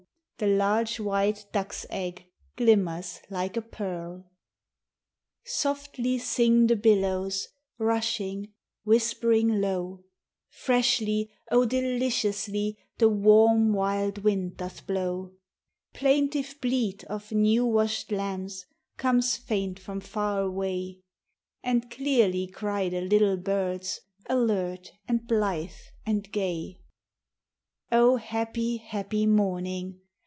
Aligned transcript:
the 0.37 0.47
large 0.47 0.99
white 0.99 1.45
duck's 1.51 1.85
egg 1.91 2.25
glimmers 2.55 3.21
Like 3.29 3.55
a 3.55 3.61
pearl! 3.61 4.25
Softly 5.43 6.17
sing 6.17 6.65
the 6.65 6.75
billows, 6.75 7.47
rushing, 7.77 8.51
whispering 8.83 9.61
Low; 9.61 10.03
Freshly, 10.49 11.31
oh, 11.51 11.65
deliriously, 11.65 12.79
the 12.97 13.07
warm, 13.07 13.71
wild 13.71 14.23
wind 14.23 14.57
doth 14.57 14.87
blow! 14.87 15.33
Plaintive 15.93 16.55
bleat 16.59 17.03
of 17.03 17.31
new 17.31 17.63
washed 17.63 18.11
Lambs 18.11 18.65
comes 18.97 19.37
faint 19.37 19.77
from 19.77 19.99
far 19.99 20.41
away; 20.41 21.01
And 21.61 21.91
clearly 21.91 22.47
cry 22.47 22.89
the 22.89 23.01
little 23.01 23.37
birds, 23.37 23.99
alert 24.27 24.91
and 25.07 25.27
blithe 25.27 25.69
and 26.03 26.31
gay. 26.31 26.81
O 27.91 28.15
happy, 28.15 28.77
happy 28.77 29.27
morning! 29.27 29.99